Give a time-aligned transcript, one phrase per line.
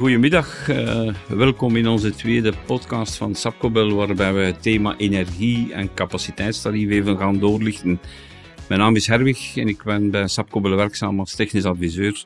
[0.00, 5.94] Goedemiddag, uh, welkom in onze tweede podcast van Sapcobel, waarbij we het thema energie en
[5.94, 8.00] capaciteitstarief even gaan doorlichten.
[8.68, 12.24] Mijn naam is Herwig en ik ben bij Sapcobel werkzaam als technisch adviseur.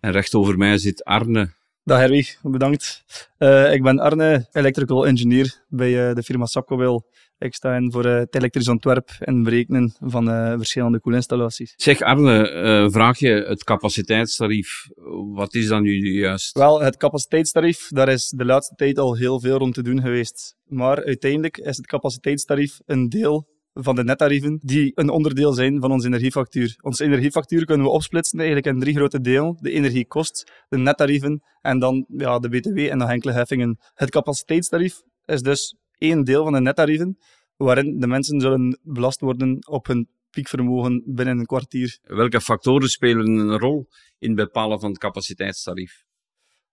[0.00, 1.52] En recht over mij zit Arne.
[1.86, 3.04] Dag Herwig, bedankt.
[3.38, 7.06] Uh, ik ben Arne, electrical engineer bij uh, de firma Sapcobel.
[7.38, 10.24] Ik sta in voor het elektrisch ontwerp en berekenen van
[10.56, 11.74] verschillende koelinstallaties.
[11.76, 14.88] Zeg Arne, vraag je het capaciteitstarief.
[15.34, 16.58] Wat is dan nu juist?
[16.58, 20.56] Wel, het capaciteitstarief, daar is de laatste tijd al heel veel rond te doen geweest.
[20.64, 25.92] Maar uiteindelijk is het capaciteitstarief een deel van de nettarieven die een onderdeel zijn van
[25.92, 26.76] onze energiefactuur.
[26.80, 29.56] Onze energiefactuur kunnen we opsplitsen eigenlijk in drie grote delen.
[29.60, 33.78] De energiekost, de nettarieven en dan ja, de btw en nog enkele heffingen.
[33.94, 37.18] Het capaciteitstarief is dus één deel van de nettarieven,
[37.56, 41.98] waarin de mensen zullen belast worden op hun piekvermogen binnen een kwartier.
[42.02, 43.88] Welke factoren spelen een rol
[44.18, 46.04] in het bepalen van het capaciteitstarief?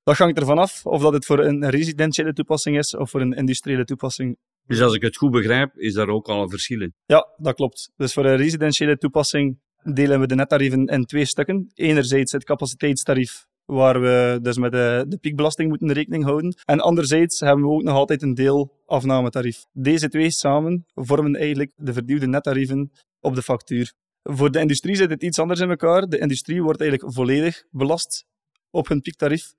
[0.04, 3.34] Dat hangt ervan af of dat het voor een residentiële toepassing is of voor een
[3.34, 4.38] industriële toepassing.
[4.66, 6.94] Dus als ik het goed begrijp, is daar ook al een verschil in?
[7.06, 7.92] Ja, dat klopt.
[7.96, 11.72] Dus voor een residentiële toepassing delen we de nettarieven in twee stukken.
[11.74, 16.56] Enerzijds het capaciteitstarief waar we dus met de, de piekbelasting moeten rekening houden.
[16.66, 19.66] En anderzijds hebben we ook nog altijd een deel afnametarief.
[19.72, 23.94] Deze twee samen vormen eigenlijk de verduwde nettarieven op de factuur.
[24.24, 26.08] Voor de industrie zit het iets anders in elkaar.
[26.08, 28.26] De industrie wordt eigenlijk volledig belast
[28.70, 29.54] op hun piektarief,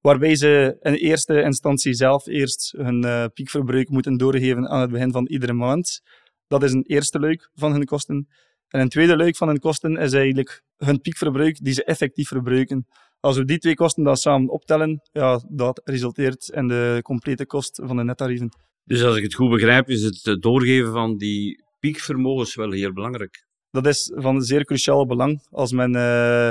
[0.00, 5.12] waarbij ze in eerste instantie zelf eerst hun uh, piekverbruik moeten doorgeven aan het begin
[5.12, 6.00] van iedere maand.
[6.46, 8.28] Dat is een eerste luik van hun kosten.
[8.68, 12.86] En een tweede luik van hun kosten is eigenlijk hun piekverbruik die ze effectief verbruiken.
[13.20, 17.80] Als we die twee kosten dan samen optellen, ja, dat resulteert in de complete kost
[17.84, 18.48] van de nettarieven.
[18.84, 23.46] Dus als ik het goed begrijp, is het doorgeven van die piekvermogens wel heel belangrijk.
[23.70, 26.50] Dat is van zeer cruciaal belang als men uh,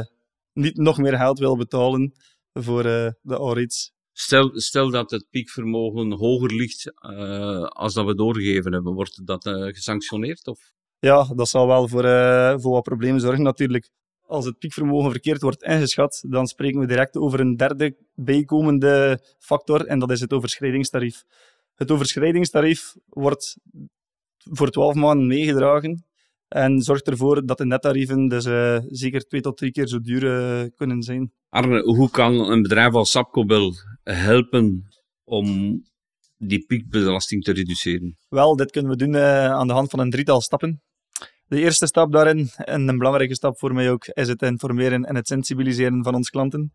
[0.54, 2.14] niet nog meer geld wil betalen
[2.60, 3.94] voor uh, de AURITS.
[4.12, 9.44] Stel, stel dat het piekvermogen hoger ligt uh, als dat we doorgegeven hebben, wordt dat
[9.50, 10.48] gesanctioneerd?
[10.48, 10.74] Of?
[11.00, 12.04] Ja, dat zal wel voor,
[12.62, 13.90] voor wat problemen zorgen natuurlijk.
[14.28, 19.86] Als het piekvermogen verkeerd wordt ingeschat, dan spreken we direct over een derde bijkomende factor
[19.86, 21.24] en dat is het overschrijdingstarief.
[21.76, 23.58] Het overschrijdingstarief wordt
[24.38, 26.06] voor 12 maanden meegedragen
[26.48, 30.24] en zorgt ervoor dat de nettarieven dus uh, zeker twee tot drie keer zo duur
[30.24, 31.32] uh, kunnen zijn.
[31.50, 33.74] Arne, hoe kan een bedrijf als Sapcobel
[34.04, 34.90] helpen
[35.24, 35.46] om
[36.38, 38.18] die piekbelasting te reduceren?
[38.30, 40.82] Wel, dit kunnen we doen uh, aan de hand van een drietal stappen.
[41.48, 45.16] De eerste stap daarin, en een belangrijke stap voor mij ook, is het informeren en
[45.16, 46.74] het sensibiliseren van onze klanten.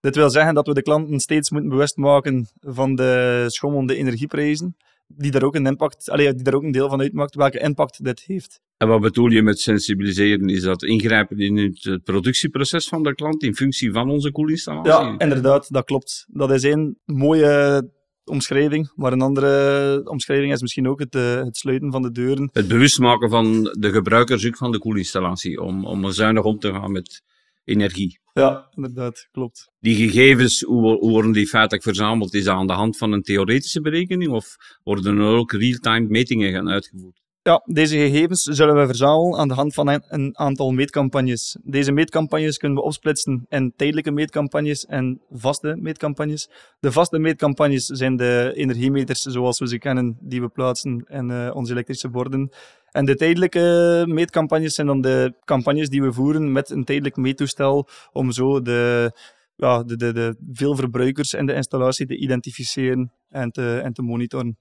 [0.00, 4.76] Dit wil zeggen dat we de klanten steeds moeten bewust maken van de schommelende energieprijzen,
[5.16, 8.04] die daar ook een, impact, allee, die daar ook een deel van uitmaakt, welke impact
[8.04, 8.60] dit heeft.
[8.76, 10.48] En wat bedoel je met sensibiliseren?
[10.48, 14.92] Is dat ingrijpen in het productieproces van de klant in functie van onze koelinstallatie?
[14.92, 16.26] Ja, inderdaad, dat klopt.
[16.28, 17.90] Dat is een mooie
[18.24, 18.92] omschrijving.
[18.94, 22.48] Maar een andere omschrijving is misschien ook het, uh, het sluiten van de deuren.
[22.52, 26.72] Het bewust maken van de gebruikers ook van de koelinstallatie, om, om zuinig om te
[26.72, 27.22] gaan met
[27.64, 28.18] energie.
[28.32, 29.70] Ja, inderdaad, klopt.
[29.80, 32.34] Die gegevens, hoe, worden die feitelijk verzameld?
[32.34, 36.52] Is dat aan de hand van een theoretische berekening of worden er ook real-time metingen
[36.52, 37.22] gaan uitgevoerd?
[37.42, 41.56] Ja, deze gegevens zullen we verzamelen aan de hand van een aantal meetcampagnes.
[41.62, 46.50] Deze meetcampagnes kunnen we opsplitsen in tijdelijke meetcampagnes en vaste meetcampagnes.
[46.80, 51.50] De vaste meetcampagnes zijn de energiemeters zoals we ze kennen, die we plaatsen in uh,
[51.54, 52.52] onze elektrische borden.
[52.94, 57.88] En de tijdelijke meetcampagnes zijn dan de campagnes die we voeren met een tijdelijk meettoestel
[58.12, 59.12] om zo de,
[59.56, 64.02] ja, de, de, de veel verbruikers in de installatie te identificeren en te, en te
[64.02, 64.58] monitoren.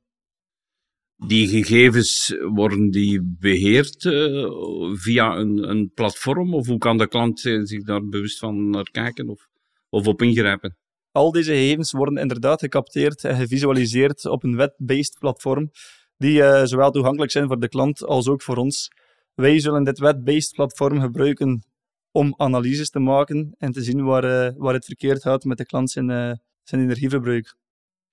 [1.18, 4.48] Die gegevens, worden die beheerd uh,
[4.94, 6.54] via een, een, platform?
[6.54, 9.48] Of hoe kan de klant zich daar bewust van naar kijken of,
[9.90, 10.78] of op ingrijpen?
[11.12, 15.72] Al deze gegevens worden inderdaad gecapteerd en gevisualiseerd op een web-based platform,
[16.24, 18.88] die uh, zowel toegankelijk zijn voor de klant als ook voor ons.
[19.34, 21.64] Wij zullen dit web-based platform gebruiken
[22.12, 25.66] om analyses te maken en te zien waar, uh, waar het verkeerd gaat met de
[25.66, 26.08] klant zijn,
[26.64, 27.56] zijn energieverbruik.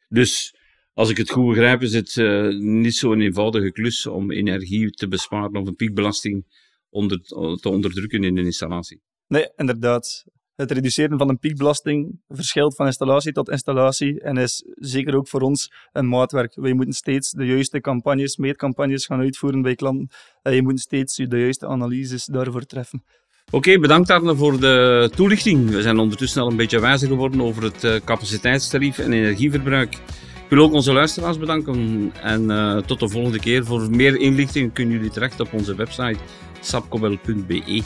[0.08, 0.54] Dus
[0.92, 5.08] als ik het goed begrijp, is het uh, niet zo'n eenvoudige klus om energie te
[5.08, 6.44] besparen of een piekbelasting
[6.88, 7.20] onder,
[7.60, 9.00] te onderdrukken in een installatie.
[9.26, 10.24] Nee, inderdaad.
[10.60, 15.40] Het reduceren van een piekbelasting verschilt van installatie tot installatie en is zeker ook voor
[15.40, 16.54] ons een maatwerk.
[16.54, 20.08] Wij moeten steeds de juiste campagnes, meetcampagnes gaan uitvoeren bij klanten
[20.42, 23.04] en je moet steeds de juiste analyses daarvoor treffen.
[23.50, 25.70] Oké, bedankt daarna voor de toelichting.
[25.70, 29.94] We zijn ondertussen al een beetje wijzer geworden over het uh, capaciteitstarief en energieverbruik.
[29.94, 33.64] Ik wil ook onze luisteraars bedanken en uh, tot de volgende keer.
[33.64, 36.18] Voor meer inlichting kunnen jullie terecht op onze website
[36.60, 37.82] sapcobel.be.